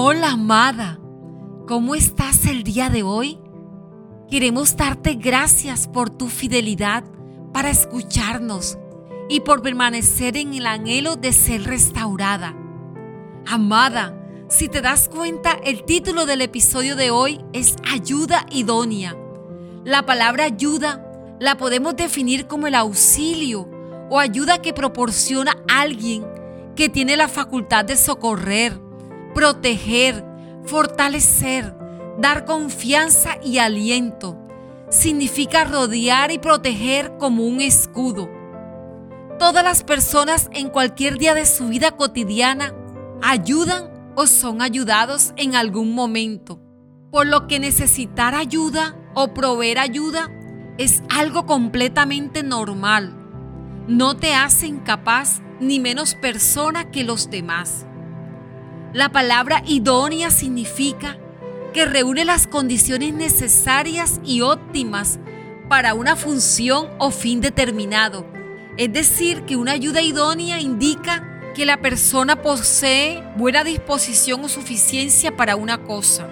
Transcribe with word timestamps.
Hola 0.00 0.30
amada, 0.30 1.00
¿cómo 1.66 1.96
estás 1.96 2.46
el 2.46 2.62
día 2.62 2.88
de 2.88 3.02
hoy? 3.02 3.40
Queremos 4.30 4.76
darte 4.76 5.14
gracias 5.14 5.88
por 5.88 6.08
tu 6.08 6.28
fidelidad 6.28 7.02
para 7.52 7.70
escucharnos 7.70 8.78
y 9.28 9.40
por 9.40 9.60
permanecer 9.60 10.36
en 10.36 10.54
el 10.54 10.68
anhelo 10.68 11.16
de 11.16 11.32
ser 11.32 11.64
restaurada. 11.64 12.54
Amada, 13.44 14.16
si 14.48 14.68
te 14.68 14.82
das 14.82 15.08
cuenta, 15.08 15.58
el 15.64 15.82
título 15.82 16.26
del 16.26 16.42
episodio 16.42 16.94
de 16.94 17.10
hoy 17.10 17.44
es 17.52 17.74
Ayuda 17.90 18.46
idónea. 18.52 19.16
La 19.84 20.06
palabra 20.06 20.44
ayuda 20.44 21.04
la 21.40 21.56
podemos 21.56 21.96
definir 21.96 22.46
como 22.46 22.68
el 22.68 22.76
auxilio 22.76 23.68
o 24.10 24.20
ayuda 24.20 24.62
que 24.62 24.72
proporciona 24.72 25.56
alguien 25.68 26.24
que 26.76 26.88
tiene 26.88 27.16
la 27.16 27.26
facultad 27.26 27.84
de 27.84 27.96
socorrer, 27.96 28.80
proteger, 29.38 30.24
fortalecer, 30.64 31.72
dar 32.18 32.44
confianza 32.44 33.38
y 33.40 33.58
aliento. 33.58 34.36
Significa 34.90 35.62
rodear 35.62 36.32
y 36.32 36.40
proteger 36.40 37.16
como 37.18 37.46
un 37.46 37.60
escudo. 37.60 38.28
Todas 39.38 39.62
las 39.62 39.84
personas 39.84 40.50
en 40.52 40.70
cualquier 40.70 41.18
día 41.18 41.34
de 41.34 41.46
su 41.46 41.68
vida 41.68 41.92
cotidiana 41.92 42.74
ayudan 43.22 44.12
o 44.16 44.26
son 44.26 44.60
ayudados 44.60 45.34
en 45.36 45.54
algún 45.54 45.94
momento. 45.94 46.60
Por 47.12 47.28
lo 47.28 47.46
que 47.46 47.60
necesitar 47.60 48.34
ayuda 48.34 48.96
o 49.14 49.34
proveer 49.34 49.78
ayuda 49.78 50.32
es 50.78 51.00
algo 51.10 51.46
completamente 51.46 52.42
normal. 52.42 53.14
No 53.86 54.16
te 54.16 54.34
hace 54.34 54.66
incapaz 54.66 55.42
ni 55.60 55.78
menos 55.78 56.16
persona 56.16 56.90
que 56.90 57.04
los 57.04 57.30
demás. 57.30 57.86
La 58.94 59.10
palabra 59.10 59.62
idónea 59.66 60.30
significa 60.30 61.18
que 61.74 61.84
reúne 61.84 62.24
las 62.24 62.46
condiciones 62.46 63.12
necesarias 63.12 64.18
y 64.24 64.40
óptimas 64.40 65.18
para 65.68 65.92
una 65.92 66.16
función 66.16 66.88
o 66.98 67.10
fin 67.10 67.42
determinado. 67.42 68.24
Es 68.78 68.90
decir, 68.90 69.42
que 69.42 69.56
una 69.56 69.72
ayuda 69.72 70.00
idónea 70.00 70.58
indica 70.58 71.52
que 71.54 71.66
la 71.66 71.82
persona 71.82 72.40
posee 72.40 73.22
buena 73.36 73.62
disposición 73.62 74.42
o 74.44 74.48
suficiencia 74.48 75.36
para 75.36 75.54
una 75.56 75.84
cosa. 75.84 76.26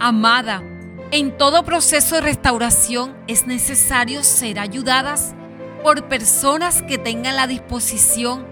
Amada, 0.00 0.62
en 1.10 1.36
todo 1.36 1.66
proceso 1.66 2.14
de 2.14 2.22
restauración 2.22 3.14
es 3.26 3.46
necesario 3.46 4.24
ser 4.24 4.58
ayudadas 4.58 5.34
por 5.82 6.08
personas 6.08 6.80
que 6.80 6.96
tengan 6.96 7.36
la 7.36 7.46
disposición, 7.46 8.46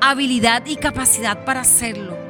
habilidad 0.00 0.64
y 0.66 0.76
capacidad 0.76 1.44
para 1.44 1.62
hacerlo 1.62 2.25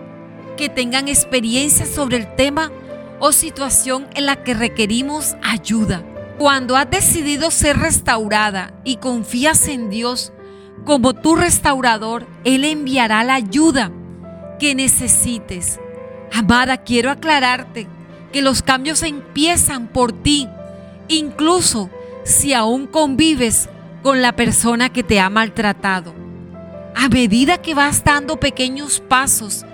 que 0.57 0.69
tengan 0.69 1.09
experiencia 1.09 1.87
sobre 1.87 2.17
el 2.17 2.35
tema 2.35 2.73
o 3.21 3.33
situación 3.33 4.07
en 4.15 4.27
la 4.27 4.43
que 4.43 4.55
requerimos 4.55 5.37
ayuda. 5.43 6.03
Cuando 6.39 6.77
has 6.77 6.91
decidido 6.91 7.51
ser 7.51 7.79
restaurada 7.79 8.75
y 8.84 8.97
confías 8.97 9.69
en 9.69 9.89
Dios 9.89 10.33
como 10.84 11.15
tu 11.15 11.34
restaurador, 11.34 12.27
Él 12.45 12.65
enviará 12.65 13.25
la 13.25 13.34
ayuda 13.34 13.91
que 14.59 14.75
necesites. 14.75 15.81
Amada, 16.33 16.79
quiero 16.79 17.11
aclararte 17.11 17.87
que 18.33 18.43
los 18.43 18.62
cambios 18.62 19.03
empiezan 19.03 19.89
por 19.89 20.12
ti, 20.12 20.49
incluso 21.09 21.91
si 22.25 22.53
aún 22.53 22.87
convives 22.87 23.69
con 24.03 24.21
la 24.21 24.37
persona 24.37 24.93
que 24.93 25.03
te 25.03 25.21
ha 25.21 25.31
maltratado. 25.31 26.15
A 26.95 27.09
medida 27.09 27.59
que 27.59 27.75
vas 27.75 28.05
dando 28.05 28.39
pequeños 28.39 29.01
pasos 29.01 29.65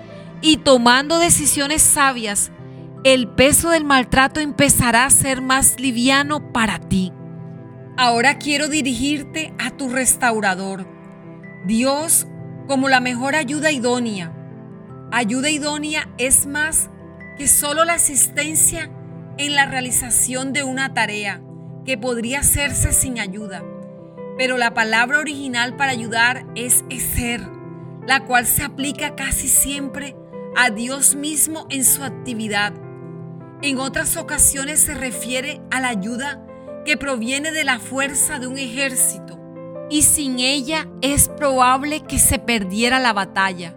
y 0.43 0.57
tomando 0.57 1.19
decisiones 1.19 1.81
sabias, 1.81 2.51
el 3.05 3.29
peso 3.29 3.69
del 3.69 3.85
maltrato 3.85 4.41
empezará 4.41 5.05
a 5.05 5.09
ser 5.09 5.41
más 5.41 5.79
liviano 5.79 6.51
para 6.51 6.79
ti. 6.79 7.13
Ahora 7.95 8.37
quiero 8.39 8.67
dirigirte 8.67 9.53
a 9.57 9.71
tu 9.71 9.87
restaurador, 9.87 10.85
Dios 11.65 12.27
como 12.67 12.89
la 12.89 12.99
mejor 12.99 13.35
ayuda 13.35 13.71
idónea. 13.71 14.33
Ayuda 15.13 15.49
idónea 15.49 16.09
es 16.17 16.45
más 16.45 16.89
que 17.37 17.47
solo 17.47 17.85
la 17.85 17.93
asistencia 17.93 18.91
en 19.37 19.55
la 19.55 19.65
realización 19.65 20.51
de 20.51 20.63
una 20.63 20.93
tarea 20.93 21.41
que 21.85 21.97
podría 21.97 22.41
hacerse 22.41 22.91
sin 22.91 23.17
ayuda. 23.17 23.63
Pero 24.37 24.57
la 24.57 24.73
palabra 24.73 25.19
original 25.19 25.77
para 25.77 25.93
ayudar 25.93 26.45
es 26.55 26.83
ser, 27.15 27.47
la 28.05 28.25
cual 28.25 28.45
se 28.45 28.63
aplica 28.63 29.15
casi 29.15 29.47
siempre 29.47 30.17
a 30.55 30.69
Dios 30.69 31.15
mismo 31.15 31.65
en 31.69 31.83
su 31.83 32.03
actividad. 32.03 32.73
En 33.61 33.79
otras 33.79 34.17
ocasiones 34.17 34.81
se 34.81 34.93
refiere 34.93 35.61
a 35.71 35.79
la 35.79 35.89
ayuda 35.89 36.45
que 36.85 36.97
proviene 36.97 37.51
de 37.51 37.63
la 37.63 37.79
fuerza 37.79 38.39
de 38.39 38.47
un 38.47 38.57
ejército 38.57 39.39
y 39.89 40.01
sin 40.01 40.39
ella 40.39 40.87
es 41.01 41.29
probable 41.29 42.01
que 42.01 42.19
se 42.19 42.39
perdiera 42.39 42.99
la 42.99 43.13
batalla. 43.13 43.75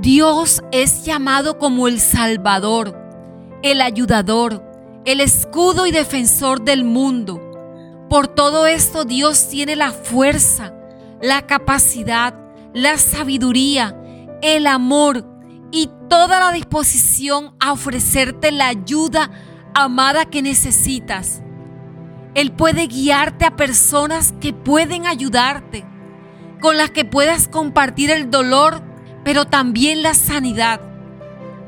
Dios 0.00 0.62
es 0.72 1.04
llamado 1.04 1.58
como 1.58 1.88
el 1.88 2.00
Salvador, 2.00 2.96
el 3.62 3.80
ayudador, 3.80 4.62
el 5.04 5.20
escudo 5.20 5.86
y 5.86 5.90
defensor 5.90 6.62
del 6.62 6.84
mundo. 6.84 7.40
Por 8.08 8.28
todo 8.28 8.66
esto 8.66 9.04
Dios 9.04 9.48
tiene 9.48 9.76
la 9.76 9.90
fuerza, 9.90 10.74
la 11.20 11.46
capacidad, 11.46 12.34
la 12.72 12.98
sabiduría, 12.98 13.96
el 14.42 14.66
amor 14.66 15.31
y 15.72 15.90
toda 16.08 16.38
la 16.38 16.52
disposición 16.52 17.56
a 17.58 17.72
ofrecerte 17.72 18.52
la 18.52 18.68
ayuda 18.68 19.30
amada 19.74 20.26
que 20.26 20.42
necesitas. 20.42 21.42
Él 22.34 22.52
puede 22.52 22.86
guiarte 22.86 23.46
a 23.46 23.56
personas 23.56 24.34
que 24.40 24.52
pueden 24.52 25.06
ayudarte, 25.06 25.84
con 26.60 26.76
las 26.76 26.90
que 26.90 27.04
puedas 27.04 27.48
compartir 27.48 28.10
el 28.10 28.30
dolor, 28.30 28.82
pero 29.24 29.46
también 29.46 30.02
la 30.02 30.14
sanidad. 30.14 30.80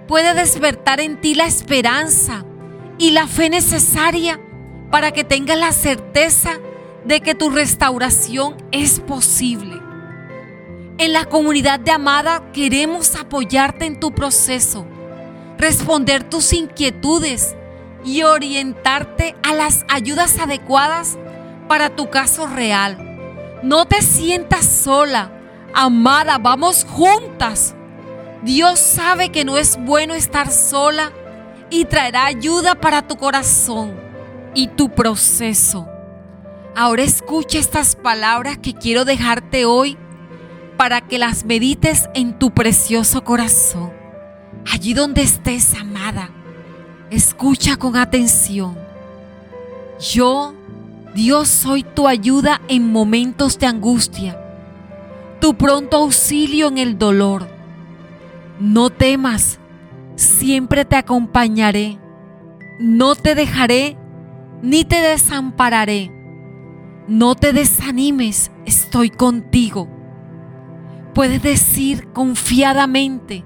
Puede 0.07 0.35
despertar 0.35 1.01
en 1.01 1.21
ti 1.21 1.35
la 1.35 1.47
esperanza 1.47 2.45
y 2.99 3.11
la 3.11 3.27
fe 3.27 3.49
necesaria 3.49 4.39
para 4.91 5.13
que 5.13 5.25
tengas 5.25 5.59
la 5.59 5.73
certeza 5.73 6.53
de 7.05 7.21
que 7.21 7.35
tu 7.35 7.51
restauración 7.51 8.57
es 8.71 9.01
posible. 9.01 9.84
En 11.05 11.13
la 11.13 11.27
comunidad 11.27 11.81
de 11.81 11.91
Amada 11.91 12.51
queremos 12.55 13.15
apoyarte 13.15 13.85
en 13.85 14.01
tu 14.01 14.15
proceso, 14.15 14.87
responder 15.59 16.25
tus 16.25 16.55
inquietudes 16.55 17.55
y 18.07 18.23
orientarte 18.23 19.37
a 19.43 19.53
las 19.53 19.85
ayudas 19.91 20.39
adecuadas 20.39 21.19
para 21.69 21.95
tu 21.95 22.09
caso 22.09 22.47
real. 22.47 22.97
No 23.63 23.85
te 23.85 24.01
sientas 24.01 24.65
sola, 24.65 25.31
amada, 25.75 26.39
vamos 26.39 26.87
juntas. 26.89 27.75
Dios 28.41 28.79
sabe 28.81 29.29
que 29.29 29.45
no 29.45 29.59
es 29.59 29.77
bueno 29.77 30.15
estar 30.15 30.51
sola 30.51 31.13
y 31.69 31.85
traerá 31.85 32.25
ayuda 32.25 32.77
para 32.77 33.07
tu 33.07 33.19
corazón 33.19 33.95
y 34.55 34.69
tu 34.69 34.89
proceso. 34.89 35.87
Ahora 36.75 37.03
escucha 37.03 37.59
estas 37.59 37.95
palabras 37.95 38.57
que 38.57 38.73
quiero 38.73 39.05
dejarte 39.05 39.67
hoy 39.67 39.99
para 40.77 41.01
que 41.01 41.19
las 41.19 41.45
medites 41.45 42.09
en 42.15 42.39
tu 42.39 42.53
precioso 42.53 43.25
corazón. 43.25 43.93
Allí 44.71 44.95
donde 44.95 45.23
estés, 45.23 45.75
amada, 45.75 46.31
escucha 47.11 47.77
con 47.77 47.97
atención. 47.97 48.77
Yo, 50.01 50.55
Dios, 51.15 51.49
soy 51.49 51.83
tu 51.83 52.09
ayuda 52.09 52.61
en 52.69 52.91
momentos 52.91 53.59
de 53.59 53.67
angustia, 53.67 54.41
tu 55.41 55.55
pronto 55.55 55.99
auxilio 55.99 56.69
en 56.69 56.79
el 56.79 56.99
dolor. 56.99 57.49
No 58.59 58.91
temas, 58.91 59.59
siempre 60.17 60.85
te 60.85 60.97
acompañaré. 60.97 61.99
No 62.79 63.15
te 63.15 63.35
dejaré 63.35 63.97
ni 64.63 64.85
te 64.85 64.97
desampararé. 64.97 66.11
No 67.07 67.35
te 67.35 67.53
desanimes, 67.53 68.51
estoy 68.65 69.11
contigo. 69.11 69.89
Puedes 71.15 71.41
decir 71.45 72.09
confiadamente, 72.13 73.45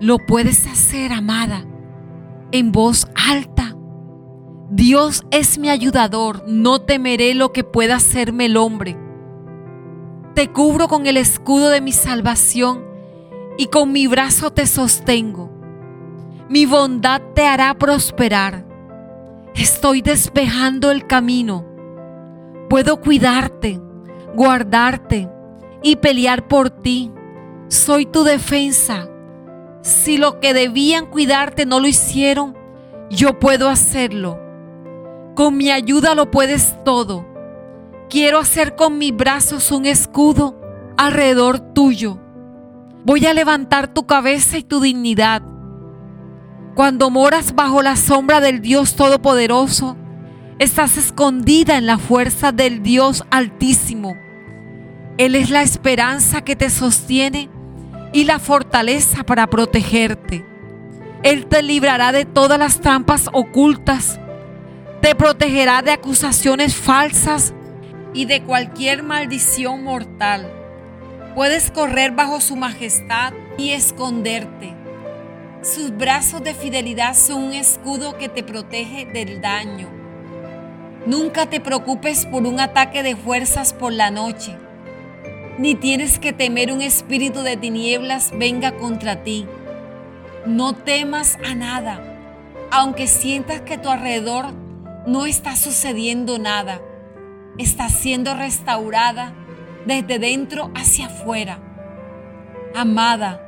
lo 0.00 0.16
puedes 0.16 0.66
hacer, 0.66 1.12
amada, 1.12 1.66
en 2.52 2.72
voz 2.72 3.06
alta. 3.28 3.76
Dios 4.70 5.26
es 5.30 5.58
mi 5.58 5.68
ayudador, 5.68 6.42
no 6.46 6.80
temeré 6.80 7.34
lo 7.34 7.52
que 7.52 7.64
pueda 7.64 7.96
hacerme 7.96 8.46
el 8.46 8.56
hombre. 8.56 8.96
Te 10.34 10.50
cubro 10.50 10.88
con 10.88 11.06
el 11.06 11.18
escudo 11.18 11.68
de 11.68 11.82
mi 11.82 11.92
salvación 11.92 12.82
y 13.58 13.66
con 13.66 13.92
mi 13.92 14.06
brazo 14.06 14.50
te 14.50 14.66
sostengo. 14.66 15.50
Mi 16.48 16.64
bondad 16.64 17.20
te 17.34 17.46
hará 17.46 17.74
prosperar. 17.74 18.64
Estoy 19.54 20.00
despejando 20.00 20.90
el 20.90 21.06
camino. 21.06 21.66
Puedo 22.70 23.02
cuidarte, 23.02 23.78
guardarte 24.34 25.28
y 25.82 25.96
pelear 25.96 26.48
por 26.48 26.70
ti. 26.70 27.10
Soy 27.68 28.06
tu 28.06 28.24
defensa. 28.24 29.08
Si 29.82 30.18
lo 30.18 30.40
que 30.40 30.52
debían 30.52 31.06
cuidarte 31.06 31.66
no 31.66 31.80
lo 31.80 31.86
hicieron, 31.86 32.56
yo 33.10 33.38
puedo 33.38 33.68
hacerlo. 33.68 34.38
Con 35.34 35.56
mi 35.56 35.70
ayuda 35.70 36.14
lo 36.14 36.30
puedes 36.30 36.76
todo. 36.84 37.26
Quiero 38.08 38.38
hacer 38.38 38.74
con 38.76 38.98
mis 38.98 39.16
brazos 39.16 39.70
un 39.70 39.86
escudo 39.86 40.60
alrededor 40.96 41.60
tuyo. 41.60 42.18
Voy 43.04 43.24
a 43.24 43.32
levantar 43.32 43.94
tu 43.94 44.06
cabeza 44.06 44.58
y 44.58 44.62
tu 44.62 44.80
dignidad. 44.80 45.42
Cuando 46.74 47.10
moras 47.10 47.54
bajo 47.54 47.82
la 47.82 47.96
sombra 47.96 48.40
del 48.40 48.60
Dios 48.60 48.96
Todopoderoso, 48.96 49.96
estás 50.58 50.96
escondida 50.96 51.78
en 51.78 51.86
la 51.86 51.98
fuerza 51.98 52.52
del 52.52 52.82
Dios 52.82 53.24
Altísimo. 53.30 54.14
Él 55.18 55.34
es 55.34 55.50
la 55.50 55.62
esperanza 55.62 56.42
que 56.42 56.56
te 56.56 56.70
sostiene 56.70 57.48
y 58.12 58.24
la 58.24 58.38
fortaleza 58.38 59.24
para 59.24 59.48
protegerte. 59.48 60.44
Él 61.22 61.46
te 61.46 61.62
librará 61.62 62.12
de 62.12 62.24
todas 62.24 62.58
las 62.58 62.80
trampas 62.80 63.28
ocultas, 63.32 64.18
te 65.02 65.14
protegerá 65.14 65.82
de 65.82 65.92
acusaciones 65.92 66.74
falsas 66.74 67.52
y 68.14 68.24
de 68.24 68.42
cualquier 68.42 69.02
maldición 69.02 69.84
mortal. 69.84 70.50
Puedes 71.34 71.70
correr 71.70 72.12
bajo 72.12 72.40
su 72.40 72.56
majestad 72.56 73.32
y 73.56 73.70
esconderte. 73.70 74.74
Sus 75.62 75.96
brazos 75.96 76.42
de 76.42 76.54
fidelidad 76.54 77.14
son 77.14 77.44
un 77.44 77.52
escudo 77.52 78.16
que 78.16 78.28
te 78.28 78.42
protege 78.42 79.04
del 79.04 79.40
daño. 79.42 79.88
Nunca 81.06 81.46
te 81.46 81.60
preocupes 81.60 82.26
por 82.26 82.46
un 82.46 82.60
ataque 82.60 83.02
de 83.02 83.14
fuerzas 83.14 83.72
por 83.72 83.92
la 83.92 84.10
noche, 84.10 84.56
ni 85.58 85.74
tienes 85.74 86.18
que 86.18 86.32
temer 86.32 86.72
un 86.72 86.80
espíritu 86.80 87.42
de 87.42 87.56
tinieblas 87.56 88.32
venga 88.36 88.76
contra 88.76 89.22
ti. 89.22 89.46
No 90.46 90.74
temas 90.74 91.38
a 91.44 91.54
nada, 91.54 92.00
aunque 92.70 93.06
sientas 93.06 93.60
que 93.60 93.74
a 93.74 93.82
tu 93.82 93.90
alrededor 93.90 94.46
no 95.06 95.26
está 95.26 95.56
sucediendo 95.56 96.38
nada. 96.38 96.80
Está 97.58 97.88
siendo 97.88 98.34
restaurada 98.34 99.34
desde 99.86 100.18
dentro 100.18 100.70
hacia 100.74 101.06
afuera. 101.06 101.58
Amada, 102.74 103.40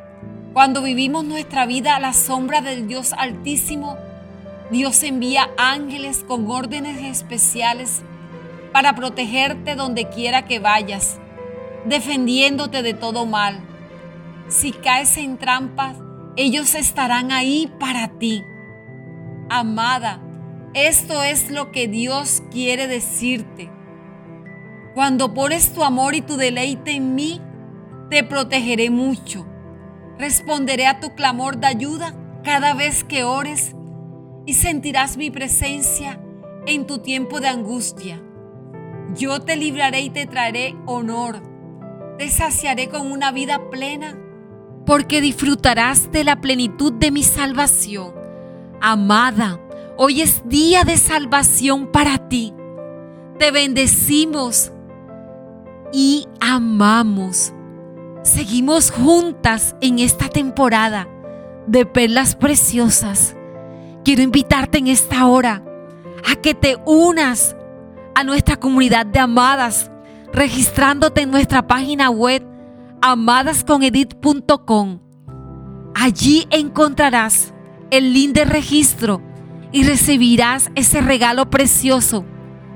cuando 0.53 0.83
vivimos 0.83 1.25
nuestra 1.25 1.65
vida 1.67 1.97
a 1.97 2.01
la 2.01 2.13
sombra 2.13 2.61
del 2.61 2.87
Dios 2.89 3.13
Altísimo, 3.17 3.97
Dios 4.71 5.03
envía 5.03 5.51
ángeles 5.57 6.25
con 6.27 6.51
órdenes 6.51 7.03
especiales 7.03 8.03
para 8.73 8.95
protegerte 8.95 9.75
donde 9.75 10.09
quiera 10.09 10.47
que 10.47 10.59
vayas, 10.59 11.19
defendiéndote 11.87 12.83
de 12.83 12.95
todo 12.95 13.27
mal. 13.27 13.61
Si 14.49 14.73
caes 14.73 15.17
en 15.17 15.39
trampas, 15.39 15.97
ellos 16.37 16.75
estarán 16.75 17.33
ahí 17.33 17.73
para 17.79 18.09
ti. 18.19 18.45
Amada, 19.49 20.21
esto 20.75 21.23
es 21.23 21.51
lo 21.51 21.71
que 21.73 21.89
Dios 21.89 22.43
quiere 22.51 22.87
decirte. 22.87 23.71
Cuando 24.95 25.35
pones 25.35 25.73
tu 25.73 25.85
amor 25.85 26.15
y 26.15 26.21
tu 26.21 26.37
deleite 26.37 26.93
en 26.93 27.15
mí, 27.15 27.41
te 28.11 28.25
protegeré 28.25 28.91
mucho. 28.91 29.47
Responderé 30.19 30.87
a 30.87 31.01
tu 31.01 31.15
clamor 31.15 31.59
de 31.59 31.67
ayuda 31.67 32.15
cada 32.45 32.75
vez 32.75 33.05
que 33.05 33.25
ores 33.25 33.75
y 34.47 34.55
sentirás 34.55 35.17
mi 35.17 35.31
presencia 35.31 36.21
en 36.67 36.87
tu 36.87 36.99
tiempo 36.99 37.41
de 37.41 37.49
angustia. 37.49 38.23
Yo 39.15 39.41
te 39.41 39.57
libraré 39.57 40.01
y 40.01 40.11
te 40.11 40.27
traeré 40.27 40.75
honor. 40.87 41.52
Te 42.19 42.31
saciaré 42.31 42.89
con 42.89 43.11
una 43.11 43.33
vida 43.33 43.71
plena 43.71 44.19
porque 44.87 45.21
disfrutarás 45.21 46.11
de 46.13 46.25
la 46.25 46.41
plenitud 46.41 46.93
de 46.93 47.11
mi 47.11 47.23
salvación. 47.23 48.13
Amada, 48.81 49.61
hoy 49.97 50.23
es 50.23 50.43
día 50.49 50.85
de 50.85 50.97
salvación 50.97 51.87
para 51.87 52.29
ti. 52.29 52.53
Te 53.39 53.51
bendecimos 53.51 54.73
y 55.93 56.27
amamos. 56.41 57.53
Seguimos 58.23 58.91
juntas 58.91 59.77
en 59.81 59.99
esta 59.99 60.29
temporada 60.29 61.09
de 61.67 61.87
perlas 61.87 62.35
preciosas. 62.35 63.37
Quiero 64.05 64.23
invitarte 64.23 64.79
en 64.79 64.89
esta 64.89 65.27
hora 65.27 65.65
a 66.29 66.37
que 66.37 66.55
te 66.55 66.77
unas 66.85 67.57
a 68.15 68.25
nuestra 68.25 68.57
comunidad 68.57 69.07
de 69.07 69.21
amadas, 69.21 69.92
registrándote 70.33 71.23
en 71.23 71.31
nuestra 71.31 71.67
página 71.67 72.11
web 72.11 72.47
amadasconedit.com. 73.01 75.01
Allí 75.95 76.47
encontrarás 76.51 77.55
el 77.91 78.13
link 78.15 78.35
de 78.35 78.45
registro 78.45 79.23
y 79.73 79.83
recibirás 79.85 80.71
ese 80.75 81.01
regalo 81.01 81.49
precioso 81.51 82.25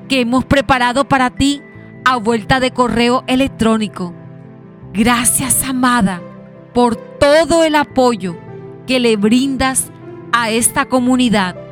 que 0.09 0.21
hemos 0.21 0.45
preparado 0.45 1.09
para 1.09 1.31
ti 1.31 1.63
a 2.05 2.17
vuelta 2.17 2.61
de 2.61 2.73
correo 2.73 3.25
electrónico. 3.27 4.15
Gracias, 4.93 5.69
amada, 5.69 6.23
por 6.75 6.95
todo 6.97 7.65
el 7.65 7.75
apoyo 7.75 8.37
que 8.87 9.01
le 9.01 9.17
brindas 9.17 9.91
a 10.33 10.51
esta 10.51 10.85
comunidad 10.87 11.66